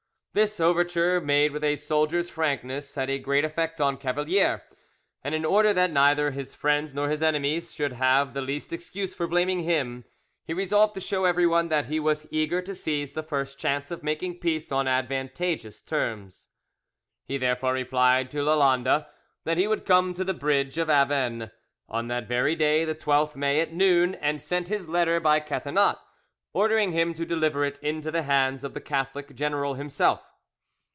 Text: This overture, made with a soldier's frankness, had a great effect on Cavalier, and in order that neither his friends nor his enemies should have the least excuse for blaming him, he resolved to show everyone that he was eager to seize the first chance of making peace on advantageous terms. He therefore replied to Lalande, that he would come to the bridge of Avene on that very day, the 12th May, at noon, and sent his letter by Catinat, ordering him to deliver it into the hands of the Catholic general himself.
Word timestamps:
This 0.33 0.61
overture, 0.61 1.19
made 1.19 1.51
with 1.51 1.61
a 1.61 1.75
soldier's 1.75 2.29
frankness, 2.29 2.95
had 2.95 3.09
a 3.09 3.19
great 3.19 3.43
effect 3.43 3.81
on 3.81 3.97
Cavalier, 3.97 4.63
and 5.25 5.35
in 5.35 5.43
order 5.43 5.73
that 5.73 5.91
neither 5.91 6.31
his 6.31 6.55
friends 6.55 6.93
nor 6.93 7.09
his 7.09 7.21
enemies 7.21 7.73
should 7.73 7.91
have 7.91 8.33
the 8.33 8.41
least 8.41 8.71
excuse 8.71 9.13
for 9.13 9.27
blaming 9.27 9.63
him, 9.63 10.05
he 10.45 10.53
resolved 10.53 10.93
to 10.93 11.01
show 11.01 11.25
everyone 11.25 11.67
that 11.67 11.87
he 11.87 11.99
was 11.99 12.27
eager 12.31 12.61
to 12.61 12.73
seize 12.73 13.11
the 13.11 13.23
first 13.23 13.59
chance 13.59 13.91
of 13.91 14.03
making 14.03 14.39
peace 14.39 14.71
on 14.71 14.87
advantageous 14.87 15.81
terms. 15.81 16.47
He 17.25 17.35
therefore 17.37 17.73
replied 17.73 18.31
to 18.31 18.37
Lalande, 18.41 19.07
that 19.43 19.57
he 19.57 19.67
would 19.67 19.85
come 19.85 20.13
to 20.13 20.23
the 20.23 20.33
bridge 20.33 20.77
of 20.77 20.87
Avene 20.89 21.51
on 21.89 22.07
that 22.07 22.29
very 22.29 22.55
day, 22.55 22.85
the 22.85 22.95
12th 22.95 23.35
May, 23.35 23.59
at 23.59 23.73
noon, 23.73 24.15
and 24.15 24.39
sent 24.41 24.69
his 24.69 24.87
letter 24.87 25.19
by 25.19 25.41
Catinat, 25.41 25.97
ordering 26.53 26.91
him 26.91 27.13
to 27.13 27.25
deliver 27.25 27.63
it 27.63 27.79
into 27.79 28.11
the 28.11 28.23
hands 28.23 28.65
of 28.65 28.73
the 28.73 28.81
Catholic 28.81 29.33
general 29.33 29.75
himself. 29.75 30.21